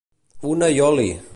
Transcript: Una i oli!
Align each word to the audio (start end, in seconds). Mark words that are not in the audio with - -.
Una 0.53 0.71
i 0.77 0.81
oli! 0.87 1.07